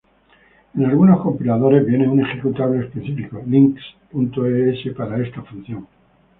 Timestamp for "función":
5.43-5.85